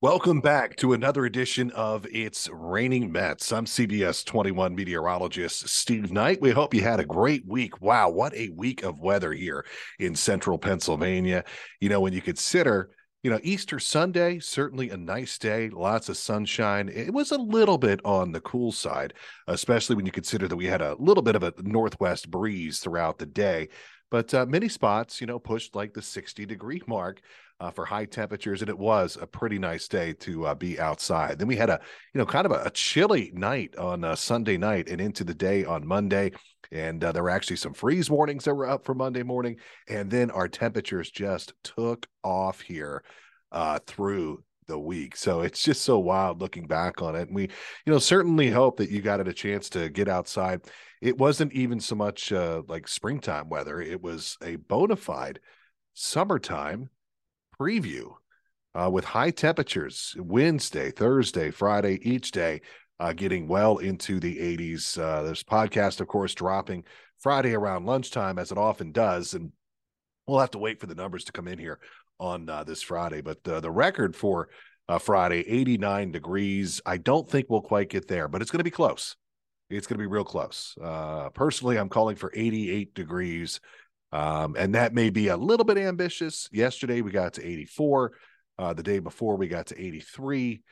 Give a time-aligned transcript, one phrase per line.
[0.00, 3.50] Welcome back to another edition of It's Raining Mets.
[3.50, 6.40] I'm CBS 21 meteorologist Steve Knight.
[6.40, 7.80] We hope you had a great week.
[7.82, 9.66] Wow, what a week of weather here
[9.98, 11.42] in central Pennsylvania.
[11.80, 12.90] You know, when you consider,
[13.24, 16.88] you know, Easter Sunday, certainly a nice day, lots of sunshine.
[16.88, 19.14] It was a little bit on the cool side,
[19.48, 23.18] especially when you consider that we had a little bit of a northwest breeze throughout
[23.18, 23.68] the day.
[24.12, 27.20] But uh, many spots, you know, pushed like the 60 degree mark
[27.60, 31.38] uh, for high temperatures, and it was a pretty nice day to uh, be outside.
[31.38, 31.80] Then we had a
[32.14, 35.34] you know kind of a, a chilly night on uh, Sunday night and into the
[35.34, 36.32] day on Monday,
[36.70, 39.56] and uh, there were actually some freeze warnings that were up for Monday morning,
[39.88, 43.02] and then our temperatures just took off here
[43.52, 45.16] uh, through the week.
[45.16, 47.28] So it's just so wild looking back on it.
[47.28, 50.60] And we, you know, certainly hope that you got it a chance to get outside.
[51.00, 55.40] It wasn't even so much uh, like springtime weather, it was a bona fide
[55.94, 56.90] summertime
[57.60, 58.12] preview
[58.74, 62.60] uh, with high temperatures Wednesday, Thursday, Friday, each day,
[63.00, 64.98] uh, getting well into the 80s.
[64.98, 66.84] Uh, this podcast, of course, dropping
[67.18, 69.34] Friday around lunchtime, as it often does.
[69.34, 69.52] And
[70.26, 71.78] we'll have to wait for the numbers to come in here
[72.18, 73.20] on uh, this Friday.
[73.20, 74.48] But uh, the record for
[74.88, 76.80] uh, Friday, 89 degrees.
[76.86, 79.16] I don't think we'll quite get there, but it's going to be close.
[79.70, 80.74] It's going to be real close.
[80.82, 83.60] Uh, personally, I'm calling for 88 degrees
[84.12, 86.48] um, and that may be a little bit ambitious.
[86.52, 88.12] Yesterday we got to 84.
[88.58, 90.62] Uh, the day before we got to 83.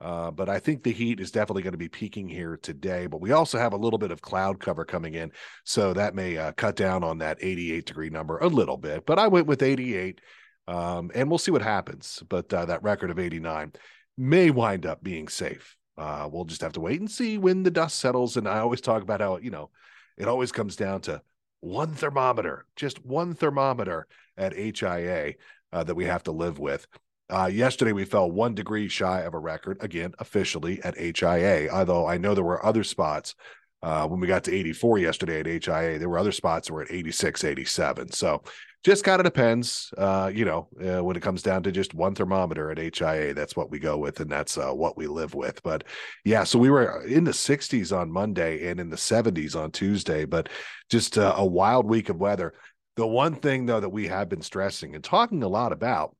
[0.00, 3.06] Uh, but I think the heat is definitely going to be peaking here today.
[3.06, 5.30] But we also have a little bit of cloud cover coming in.
[5.64, 9.06] So that may uh, cut down on that 88 degree number a little bit.
[9.06, 10.20] But I went with 88.
[10.68, 12.20] Um, and we'll see what happens.
[12.28, 13.72] But uh, that record of 89
[14.18, 15.76] may wind up being safe.
[15.96, 18.36] Uh, we'll just have to wait and see when the dust settles.
[18.36, 19.70] And I always talk about how, you know,
[20.18, 21.22] it always comes down to
[21.66, 25.34] one thermometer, just one thermometer at HIA
[25.72, 26.86] uh, that we have to live with.
[27.28, 32.06] Uh, yesterday, we fell one degree shy of a record, again, officially at HIA, although
[32.06, 33.34] I know there were other spots
[33.82, 35.98] uh, when we got to 84 yesterday at HIA.
[35.98, 38.12] There were other spots that were at 86, 87.
[38.12, 38.42] So
[38.86, 42.14] just kind of depends, uh, you know, uh, when it comes down to just one
[42.14, 45.60] thermometer at HIA, that's what we go with, and that's uh, what we live with.
[45.64, 45.82] But
[46.24, 50.24] yeah, so we were in the 60s on Monday and in the 70s on Tuesday,
[50.24, 50.48] but
[50.88, 52.54] just uh, a wild week of weather.
[52.94, 56.16] The one thing, though, that we have been stressing and talking a lot about,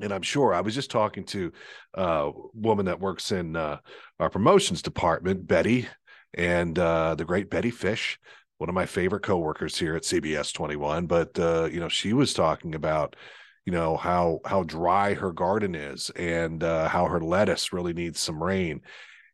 [0.00, 1.52] and I'm sure I was just talking to
[1.94, 3.78] a woman that works in uh,
[4.20, 5.88] our promotions department, Betty,
[6.34, 8.18] and uh, the great Betty Fish
[8.60, 12.34] one of my favorite coworkers here at CBS 21, but uh, you know, she was
[12.34, 13.16] talking about
[13.64, 18.20] you know how how dry her garden is and uh, how her lettuce really needs
[18.20, 18.82] some rain.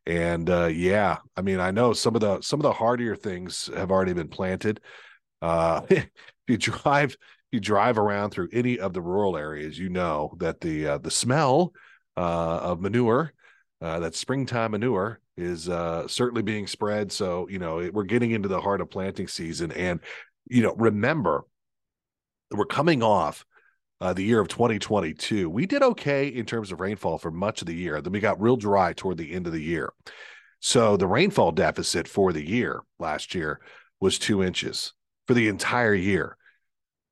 [0.05, 3.69] And uh, yeah, I mean, I know some of the some of the hardier things
[3.75, 4.79] have already been planted.
[5.41, 6.07] Uh, if
[6.47, 7.17] you drive if
[7.51, 11.11] you drive around through any of the rural areas, you know that the uh, the
[11.11, 11.73] smell
[12.15, 13.33] of manure,
[13.81, 17.11] uh, that springtime manure, is uh, certainly being spread.
[17.11, 19.71] So, you know, we're getting into the heart of planting season.
[19.71, 19.99] And,
[20.49, 21.45] you know, remember,
[22.51, 23.45] we're coming off
[24.01, 25.49] uh, the year of 2022.
[25.49, 28.01] We did okay in terms of rainfall for much of the year.
[28.01, 29.93] Then we got real dry toward the end of the year.
[30.59, 33.59] So the rainfall deficit for the year last year
[33.99, 34.93] was two inches
[35.27, 36.37] for the entire year.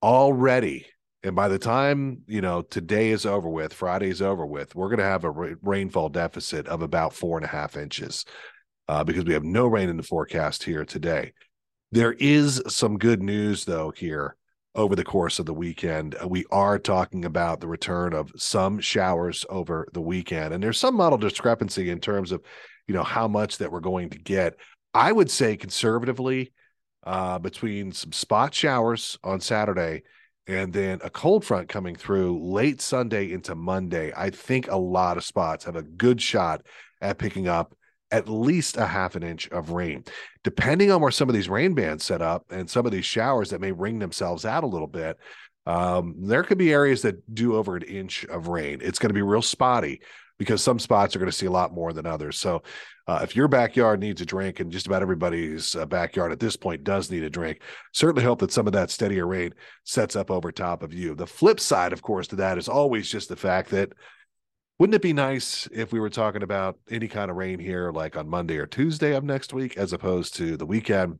[0.01, 0.87] Already
[1.25, 4.89] and by the time, you know, today is over with, Friday is over with, we're
[4.89, 8.25] going to have a rainfall deficit of about four and a half inches
[8.87, 11.33] uh, because we have no rain in the forecast here today.
[11.91, 14.35] There is some good news, though, here
[14.75, 16.15] over the course of the weekend.
[16.21, 20.53] Uh, we are talking about the return of some showers over the weekend.
[20.53, 22.43] And there's some model discrepancy in terms of,
[22.87, 24.57] you know, how much that we're going to get.
[24.93, 26.53] I would say conservatively,
[27.03, 30.03] uh, between some spot showers on Saturday
[30.47, 34.13] and then a cold front coming through late Sunday into Monday.
[34.15, 36.61] I think a lot of spots have a good shot
[37.01, 37.75] at picking up
[38.11, 40.03] at least a half an inch of rain.
[40.43, 43.49] Depending on where some of these rain bands set up and some of these showers
[43.49, 45.17] that may wring themselves out a little bit,
[45.65, 48.79] um, there could be areas that do over an inch of rain.
[48.81, 50.01] It's going to be real spotty
[50.37, 52.37] because some spots are going to see a lot more than others.
[52.37, 52.63] So
[53.07, 56.55] uh, if your backyard needs a drink, and just about everybody's uh, backyard at this
[56.55, 57.61] point does need a drink,
[57.93, 59.53] certainly hope that some of that steadier rain
[59.83, 61.15] sets up over top of you.
[61.15, 63.93] The flip side, of course, to that is always just the fact that
[64.77, 68.17] wouldn't it be nice if we were talking about any kind of rain here, like
[68.17, 71.19] on Monday or Tuesday of next week, as opposed to the weekend?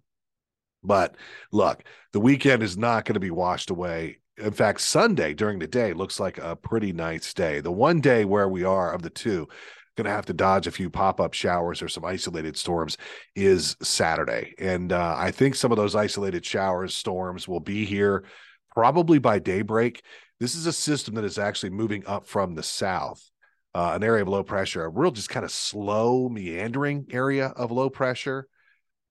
[0.84, 1.16] But
[1.52, 4.20] look, the weekend is not going to be washed away.
[4.38, 7.62] In fact, Sunday during the day looks like a pretty nice day.
[7.62, 9.48] The one day where we are of the two
[9.96, 12.98] going to have to dodge a few pop up showers or some isolated storms
[13.34, 14.54] is Saturday.
[14.60, 18.26] And uh, I think some of those isolated showers, storms will be here
[18.74, 20.04] probably by daybreak.
[20.40, 23.32] This is a system that is actually moving up from the south.
[23.76, 27.72] uh, an area of low pressure, a real just kind of slow meandering area of
[27.72, 28.48] low pressure.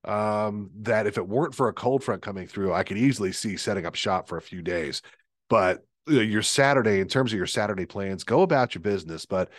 [0.05, 3.57] Um, that if it weren't for a cold front coming through, I could easily see
[3.57, 5.01] setting up shop for a few days.
[5.49, 9.25] But you know, your Saturday, in terms of your Saturday plans, go about your business,
[9.25, 9.51] but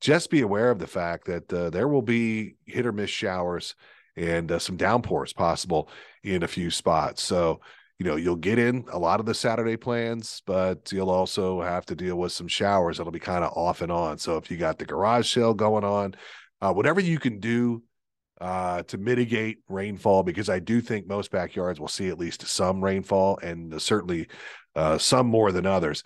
[0.00, 3.74] just be aware of the fact that uh, there will be hit or miss showers
[4.16, 5.88] and uh, some downpours possible
[6.22, 7.22] in a few spots.
[7.22, 7.60] So,
[7.98, 11.84] you know, you'll get in a lot of the Saturday plans, but you'll also have
[11.86, 14.18] to deal with some showers that'll be kind of off and on.
[14.18, 16.14] So, if you got the garage sale going on,
[16.60, 17.82] uh, whatever you can do
[18.40, 22.82] uh, to mitigate rainfall, because I do think most backyards will see at least some
[22.82, 24.28] rainfall and certainly
[24.76, 26.04] uh, some more than others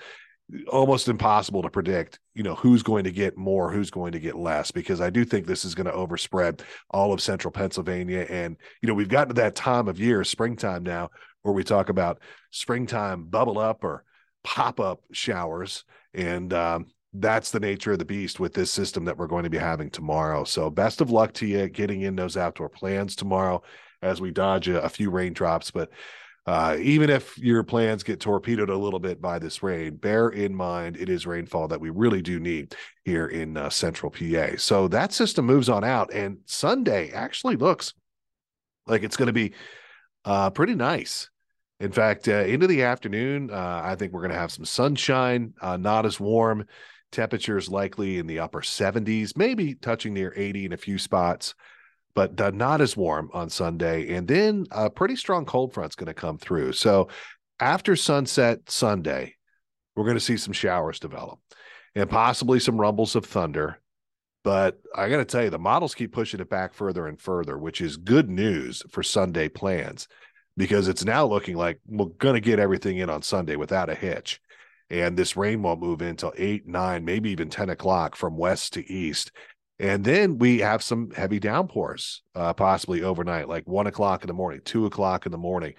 [0.68, 4.36] almost impossible to predict, you know, who's going to get more, who's going to get
[4.36, 8.26] less, because I do think this is going to overspread all of central Pennsylvania.
[8.28, 11.10] And, you know, we've gotten to that time of year, springtime now,
[11.42, 12.20] where we talk about
[12.50, 14.04] springtime bubble up or
[14.44, 15.84] pop up showers.
[16.12, 19.50] And um, that's the nature of the beast with this system that we're going to
[19.50, 20.44] be having tomorrow.
[20.44, 23.62] So, best of luck to you getting in those outdoor plans tomorrow
[24.00, 25.70] as we dodge a, a few raindrops.
[25.70, 25.90] But
[26.44, 30.54] uh, even if your plans get torpedoed a little bit by this rain, bear in
[30.54, 32.74] mind it is rainfall that we really do need
[33.04, 34.56] here in uh, central PA.
[34.56, 37.94] So that system moves on out, and Sunday actually looks
[38.86, 39.52] like it's going to be
[40.24, 41.28] uh, pretty nice.
[41.78, 45.54] In fact, uh, into the afternoon, uh, I think we're going to have some sunshine,
[45.60, 46.64] uh, not as warm.
[47.12, 51.54] Temperatures likely in the upper 70s, maybe touching near 80 in a few spots
[52.14, 54.14] but not as warm on Sunday.
[54.14, 56.72] And then a pretty strong cold front's going to come through.
[56.72, 57.08] So
[57.58, 59.36] after sunset Sunday,
[59.94, 61.38] we're going to see some showers develop
[61.94, 63.80] and possibly some rumbles of thunder.
[64.44, 67.56] But I got to tell you, the models keep pushing it back further and further,
[67.56, 70.08] which is good news for Sunday plans
[70.56, 73.94] because it's now looking like we're going to get everything in on Sunday without a
[73.94, 74.40] hitch.
[74.92, 78.74] And this rain won't move in until eight, nine, maybe even 10 o'clock from west
[78.74, 79.32] to east.
[79.78, 84.34] And then we have some heavy downpours, uh, possibly overnight, like one o'clock in the
[84.34, 85.72] morning, two o'clock in the morning,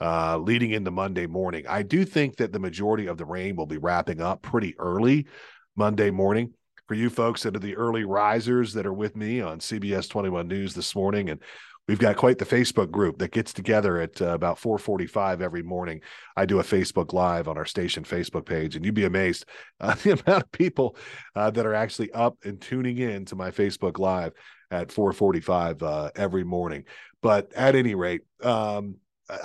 [0.00, 1.66] uh, leading into Monday morning.
[1.68, 5.26] I do think that the majority of the rain will be wrapping up pretty early
[5.74, 6.54] Monday morning.
[6.86, 10.46] For you folks that are the early risers that are with me on CBS 21
[10.46, 11.40] News this morning and
[11.88, 16.00] we've got quite the Facebook group that gets together at uh, about 4:45 every morning.
[16.36, 19.44] I do a Facebook Live on our station Facebook page, and you'd be amazed
[19.80, 20.96] uh, the amount of people
[21.34, 24.32] uh, that are actually up and tuning in to my Facebook Live
[24.70, 26.84] at 4:45 uh, every morning.
[27.20, 28.96] But at any rate, um,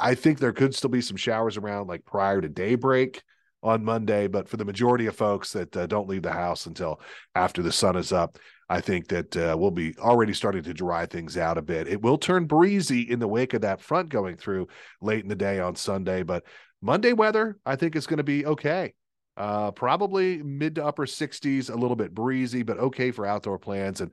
[0.02, 3.22] I think there could still be some showers around like prior to daybreak
[3.64, 7.02] on Monday, but for the majority of folks that uh, don't leave the house until
[7.36, 8.38] after the sun is up,
[8.70, 11.88] I think that uh, we'll be already starting to dry things out a bit.
[11.88, 14.68] It will turn breezy in the wake of that front going through
[15.02, 16.44] late in the day on Sunday, but
[16.82, 18.94] Monday weather, I think, is going to be okay.
[19.38, 24.02] Uh, probably mid to upper 60s, a little bit breezy, but okay for outdoor plans.
[24.02, 24.12] And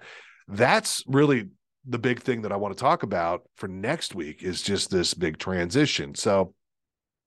[0.48, 1.48] that's really
[1.86, 5.14] the big thing that I want to talk about for next week is just this
[5.14, 6.14] big transition.
[6.14, 6.54] So,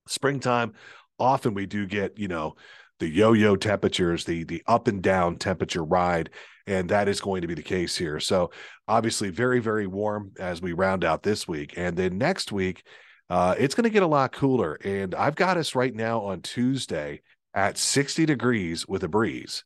[0.07, 0.73] springtime,
[1.19, 2.55] often we do get, you know,
[2.99, 6.31] the yo-yo temperatures, the the up and down temperature ride,
[6.67, 8.19] and that is going to be the case here.
[8.19, 8.51] So
[8.87, 12.83] obviously, very very warm as we round out this week, and then next week,
[13.29, 14.77] uh, it's going to get a lot cooler.
[14.83, 17.21] And I've got us right now on Tuesday
[17.53, 19.63] at 60 degrees with a breeze,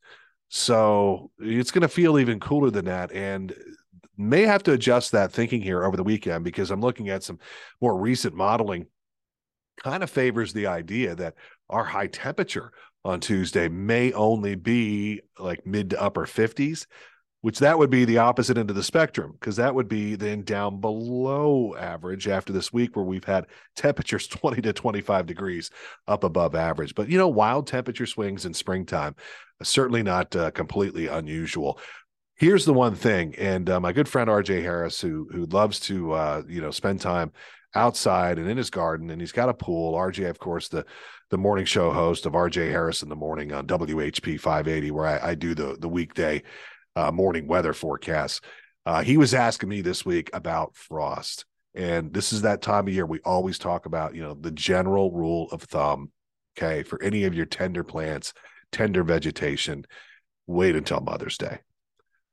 [0.50, 3.54] so it's going to feel even cooler than that, and
[4.18, 7.40] may have to adjust that thinking here over the weekend because I'm looking at some
[7.82, 8.86] more recent modeling
[9.84, 11.34] kind of favors the idea that
[11.70, 12.72] our high temperature
[13.04, 16.86] on Tuesday may only be like mid to upper 50s,
[17.42, 20.44] which that would be the opposite end of the spectrum because that would be then
[20.44, 25.72] down below average after this week where we've had temperatures 20 to 25 degrees
[26.08, 26.94] up above average.
[26.94, 29.16] But you know, wild temperature swings in springtime,
[29.64, 31.80] certainly not uh, completely unusual.
[32.36, 36.12] Here's the one thing, and uh, my good friend RJ Harris, who who loves to
[36.14, 37.32] uh, you know spend time
[37.76, 39.94] outside and in his garden, and he's got a pool.
[39.94, 40.86] RJ, of course, the
[41.30, 45.30] the morning show host of RJ Harris in the morning on WHP 580, where I,
[45.30, 46.44] I do the the weekday
[46.96, 48.42] uh, morning weather forecasts.
[48.86, 52.94] Uh, he was asking me this week about frost, and this is that time of
[52.94, 54.16] year we always talk about.
[54.16, 56.12] You know, the general rule of thumb.
[56.58, 58.34] Okay, for any of your tender plants,
[58.72, 59.86] tender vegetation,
[60.48, 61.60] wait until Mother's Day.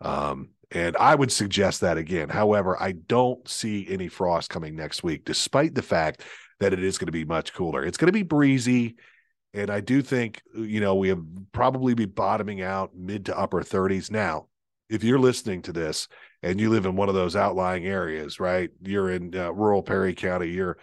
[0.00, 2.28] Um, and I would suggest that again.
[2.28, 6.22] However, I don't see any frost coming next week, despite the fact
[6.60, 7.84] that it is going to be much cooler.
[7.84, 8.96] It's going to be breezy.
[9.54, 11.22] And I do think, you know, we have
[11.52, 14.10] probably be bottoming out mid to upper 30s.
[14.10, 14.48] Now,
[14.90, 16.08] if you're listening to this
[16.42, 18.70] and you live in one of those outlying areas, right?
[18.82, 20.76] You're in uh, rural Perry County, you're,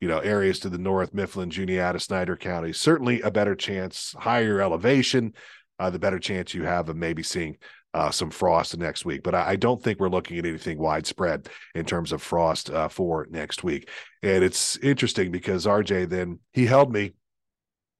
[0.00, 4.60] you know, areas to the north, Mifflin, Juniata, Snyder County, certainly a better chance, higher
[4.60, 5.34] elevation,
[5.78, 7.56] uh, the better chance you have of maybe seeing
[7.98, 9.22] uh, some frost next week.
[9.22, 12.88] But I, I, don't think we're looking at anything widespread in terms of frost uh,
[12.88, 13.88] for next week.
[14.22, 17.14] And it's interesting because RJ then he held me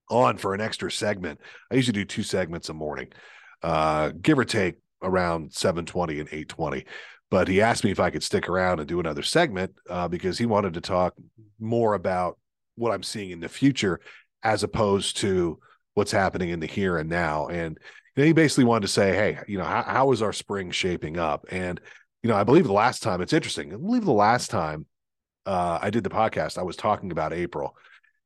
[0.08, 1.40] on for an extra segment.
[1.70, 3.08] I usually do two segments a morning,
[3.62, 6.84] uh, give or take around 720 and 820
[7.30, 10.38] but he asked me if I could stick around and do another segment uh, because
[10.38, 11.14] he wanted to talk
[11.60, 12.38] more about
[12.76, 14.00] what I'm seeing in the future
[14.42, 15.58] as opposed to
[15.94, 17.48] what's happening in the here and now.
[17.48, 17.78] And
[18.18, 21.18] know, he basically wanted to say, hey, you know, how, how is our spring shaping
[21.18, 21.46] up?
[21.50, 21.80] And
[22.22, 23.72] you know, I believe the last time it's interesting.
[23.72, 24.86] I believe the last time
[25.46, 27.76] uh, I did the podcast, I was talking about April.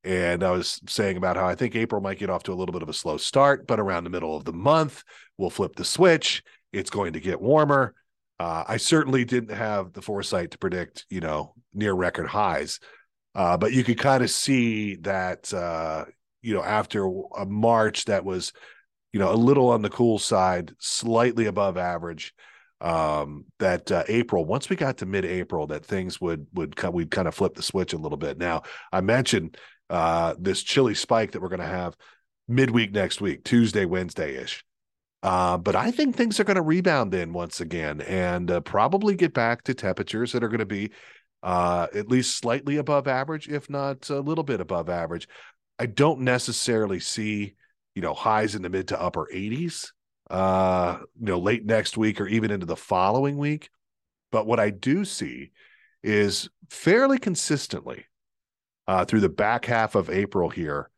[0.05, 2.73] And I was saying about how I think April might get off to a little
[2.73, 5.05] bit of a slow start, but around the middle of the month,
[5.39, 6.43] we'll flip the switch.
[6.73, 7.95] It's going to get warmer.
[8.41, 12.81] Uh, I certainly didn't have the foresight to predict, you know, near record highs,
[13.37, 16.07] uh, but you could kind of see that, uh,
[16.41, 17.07] you know, after
[17.37, 18.53] a March that was,
[19.13, 22.35] you know, a little on the cool side, slightly above average.
[22.81, 26.93] Um, that uh, April, once we got to mid-April, that things would would come.
[26.93, 28.39] we'd kind of flip the switch a little bit.
[28.39, 29.57] Now, I mentioned
[29.89, 31.97] uh, this chilly spike that we're going to have
[32.49, 34.65] midweek next week, Tuesday, Wednesday ish.
[35.23, 39.15] Uh, but I think things are going to rebound in once again and uh, probably
[39.15, 40.91] get back to temperatures that are going to be
[41.45, 45.29] uh, at least slightly above average, if not a little bit above average.
[45.79, 47.55] I don't necessarily see,
[47.95, 49.89] you know, highs in the mid to upper 80s,
[50.31, 53.71] uh, you know, late next week or even into the following week.
[54.31, 55.53] But what I do see
[56.03, 58.07] is fairly consistently
[58.89, 60.91] uh, through the back half of April here,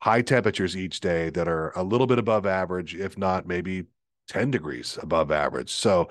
[0.00, 3.84] high temperatures each day that are a little bit above average, if not maybe
[4.28, 5.70] 10 degrees above average.
[5.70, 6.08] So,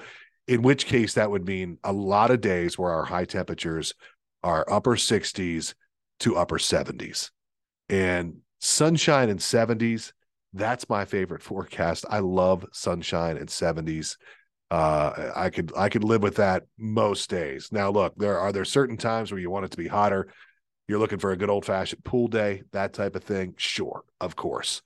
[0.48, 3.94] in which case, that would mean a lot of days where our high temperatures
[4.44, 5.74] are upper 60s
[6.22, 7.32] to upper 70s.
[7.90, 10.14] And sunshine in 70s,
[10.54, 12.06] that's my favorite forecast.
[12.10, 14.18] I love sunshine and 70s.
[14.70, 17.72] Uh, I could I could live with that most days.
[17.72, 20.28] Now, look, there are there certain times where you want it to be hotter
[20.88, 23.54] you're looking for a good old fashioned pool day, that type of thing.
[23.58, 24.82] Sure, of course.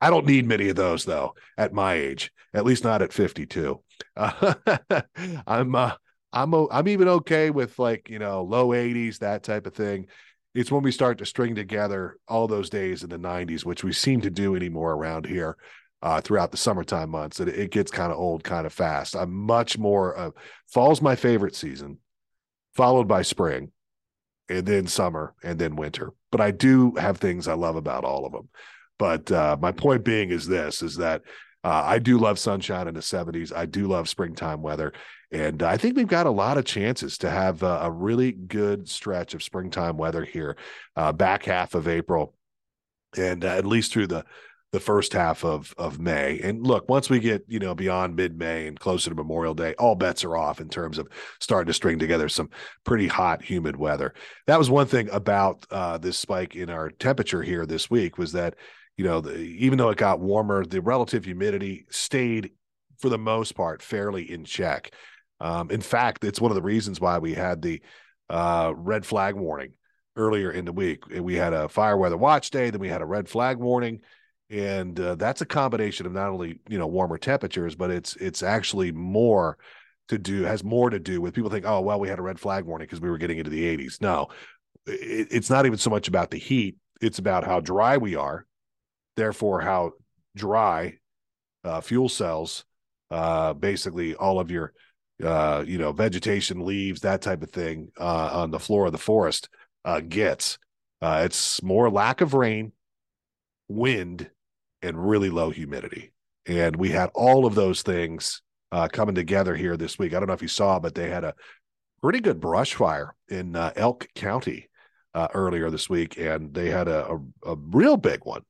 [0.00, 3.80] I don't need many of those though at my age, at least not at 52.
[4.16, 4.54] Uh,
[5.46, 5.92] I'm uh,
[6.32, 10.08] I'm I'm even okay with like, you know, low 80s, that type of thing.
[10.56, 13.92] It's when we start to string together all those days in the 90s, which we
[13.92, 15.58] seem to do anymore around here
[16.00, 17.40] uh, throughout the summertime months.
[17.40, 19.14] It, it gets kind of old kind of fast.
[19.14, 20.32] I'm much more
[20.66, 21.98] fall's my favorite season,
[22.74, 23.70] followed by spring
[24.48, 26.12] and then summer and then winter.
[26.32, 28.48] But I do have things I love about all of them.
[28.98, 31.20] But uh, my point being is this: is that
[31.64, 33.54] uh, I do love sunshine in the 70s.
[33.54, 34.92] I do love springtime weather.
[35.32, 38.88] And I think we've got a lot of chances to have a, a really good
[38.88, 40.56] stretch of springtime weather here,
[40.94, 42.34] uh, back half of April,
[43.16, 44.24] and uh, at least through the
[44.72, 46.40] the first half of of May.
[46.40, 49.74] And look, once we get you know beyond mid May and closer to Memorial Day,
[49.78, 51.08] all bets are off in terms of
[51.40, 52.50] starting to string together some
[52.84, 54.14] pretty hot, humid weather.
[54.46, 58.32] That was one thing about uh, this spike in our temperature here this week was
[58.32, 58.54] that
[58.96, 62.50] you know the, even though it got warmer, the relative humidity stayed
[62.98, 64.92] for the most part fairly in check.
[65.40, 67.82] Um, in fact, it's one of the reasons why we had the
[68.30, 69.72] uh, red flag warning
[70.16, 71.06] earlier in the week.
[71.08, 74.00] We had a fire weather watch day, then we had a red flag warning
[74.50, 78.42] and uh, that's a combination of not only you know warmer temperatures but it's it's
[78.42, 79.58] actually more
[80.08, 82.38] to do has more to do with people think oh well we had a red
[82.38, 84.28] flag warning because we were getting into the 80s no
[84.86, 88.46] it, it's not even so much about the heat it's about how dry we are
[89.16, 89.92] therefore how
[90.36, 90.94] dry
[91.64, 92.64] uh, fuel cells
[93.10, 94.72] uh, basically all of your
[95.24, 98.98] uh, you know vegetation leaves that type of thing uh, on the floor of the
[98.98, 99.48] forest
[99.84, 100.58] uh, gets
[101.00, 102.72] uh, it's more lack of rain
[103.68, 104.30] wind
[104.82, 106.12] and really low humidity.
[106.46, 108.42] And we had all of those things
[108.72, 110.14] uh, coming together here this week.
[110.14, 111.34] I don't know if you saw, but they had a
[112.00, 114.68] pretty good brush fire in uh, Elk County
[115.14, 118.42] uh, earlier this week, and they had a, a, a real big one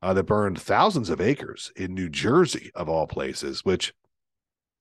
[0.00, 3.64] uh, that burned thousands of acres in New Jersey, of all places.
[3.64, 3.92] Which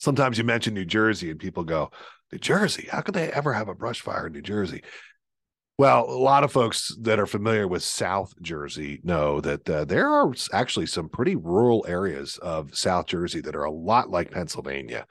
[0.02, 1.92] sometimes you mention New Jersey, and people go,
[2.32, 2.88] "New Jersey?
[2.92, 4.84] How could they ever have a brush fire in New Jersey?"
[5.78, 10.08] Well, a lot of folks that are familiar with South Jersey know that uh, there
[10.08, 15.08] are actually some pretty rural areas of South Jersey that are a lot like Pennsylvania,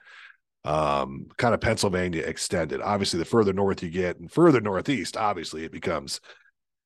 [0.63, 2.81] um, kind of Pennsylvania extended.
[2.81, 6.21] Obviously, the further north you get and further northeast, obviously, it becomes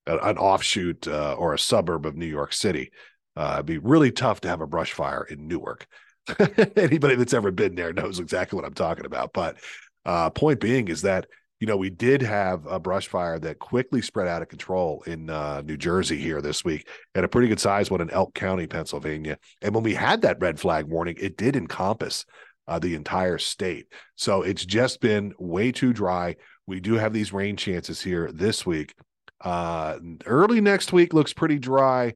[0.07, 2.91] a, an offshoot uh, or a suburb of New York City.
[3.35, 5.85] Uh, it'd be really tough to have a brush fire in Newark.
[6.75, 9.33] Anybody that's ever been there knows exactly what I'm talking about.
[9.33, 9.57] But
[10.05, 11.27] uh, point being is that
[11.59, 15.29] you know, we did have a brush fire that quickly spread out of control in
[15.29, 18.67] uh, New Jersey here this week and a pretty good size one in Elk County,
[18.67, 19.37] Pennsylvania.
[19.61, 22.25] And when we had that red flag warning, it did encompass
[22.67, 23.87] uh, the entire state.
[24.15, 26.35] So it's just been way too dry.
[26.67, 28.93] We do have these rain chances here this week.
[29.39, 32.15] Uh, early next week looks pretty dry.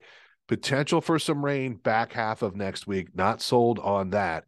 [0.50, 3.16] Potential for some rain back half of next week.
[3.16, 4.46] Not sold on that.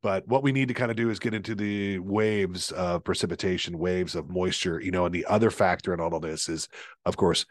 [0.00, 3.76] But what we need to kind of do is get into the waves of precipitation,
[3.76, 6.68] waves of moisture, you know, and the other factor in all of this is,
[7.04, 7.46] of course,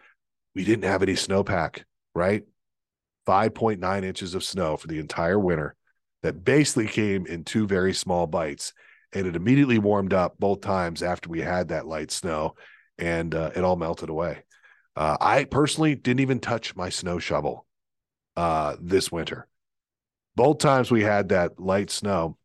[0.56, 1.84] we didn't have any snowpack,
[2.16, 2.44] right?
[3.28, 5.76] 5.9 inches of snow for the entire winter
[6.24, 8.72] that basically came in two very small bites.
[9.12, 12.56] And it immediately warmed up both times after we had that light snow
[12.98, 14.44] and uh, it all melted away.
[14.96, 17.66] Uh, I personally didn't even touch my snow shovel
[18.40, 19.48] uh, this winter.
[20.38, 22.38] Both times we had that light snow,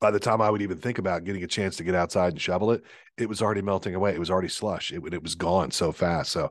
[0.00, 2.40] by the time I would even think about getting a chance to get outside and
[2.40, 2.82] shovel it,
[3.16, 4.10] it was already melting away.
[4.10, 4.90] It was already slush.
[4.90, 6.32] It, it was gone so fast.
[6.32, 6.46] So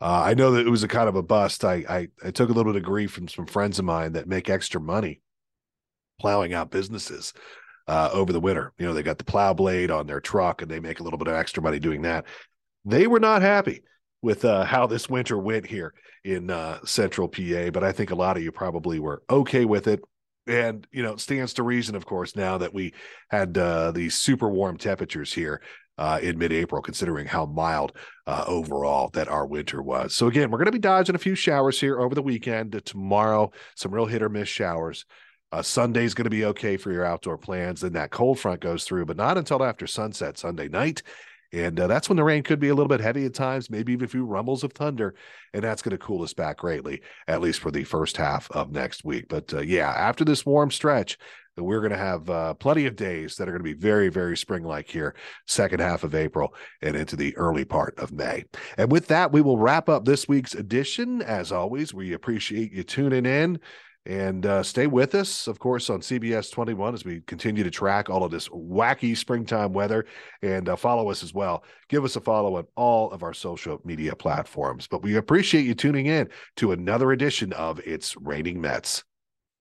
[0.00, 1.62] uh, I know that it was a kind of a bust.
[1.62, 4.26] I, I, I took a little bit of grief from some friends of mine that
[4.26, 5.20] make extra money
[6.20, 7.34] plowing out businesses
[7.86, 8.72] uh, over the winter.
[8.78, 11.18] You know, they got the plow blade on their truck and they make a little
[11.18, 12.24] bit of extra money doing that.
[12.86, 13.82] They were not happy
[14.22, 15.92] with uh, how this winter went here
[16.24, 19.88] in uh, central PA, but I think a lot of you probably were okay with
[19.88, 20.00] it
[20.46, 22.94] and you know, it stands to reason, of course, now that we
[23.30, 25.62] had uh, these super warm temperatures here
[25.98, 27.92] uh, in mid-April, considering how mild
[28.26, 30.14] uh, overall that our winter was.
[30.14, 32.80] So again, we're going to be dodging a few showers here over the weekend.
[32.84, 35.04] Tomorrow, some real hit or miss showers.
[35.52, 37.82] Uh, Sunday's going to be okay for your outdoor plans.
[37.82, 41.02] Then that cold front goes through, but not until after sunset Sunday night.
[41.52, 43.92] And uh, that's when the rain could be a little bit heavy at times, maybe
[43.92, 45.14] even a few rumbles of thunder.
[45.52, 48.72] And that's going to cool us back greatly, at least for the first half of
[48.72, 49.26] next week.
[49.28, 51.18] But uh, yeah, after this warm stretch,
[51.56, 54.36] we're going to have uh, plenty of days that are going to be very, very
[54.36, 55.14] spring like here,
[55.46, 58.44] second half of April and into the early part of May.
[58.78, 61.20] And with that, we will wrap up this week's edition.
[61.20, 63.60] As always, we appreciate you tuning in.
[64.04, 68.10] And uh, stay with us, of course, on CBS 21 as we continue to track
[68.10, 70.06] all of this wacky springtime weather
[70.42, 71.62] and uh, follow us as well.
[71.88, 74.88] Give us a follow on all of our social media platforms.
[74.88, 79.04] But we appreciate you tuning in to another edition of It's Raining Mets.